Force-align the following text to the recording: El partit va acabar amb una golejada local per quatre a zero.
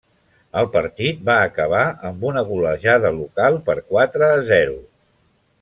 El 0.61 0.69
partit 0.75 1.19
va 1.27 1.35
acabar 1.49 1.83
amb 2.11 2.27
una 2.31 2.45
golejada 2.49 3.15
local 3.21 3.61
per 3.69 3.79
quatre 3.93 4.33
a 4.39 4.45
zero. 4.53 4.79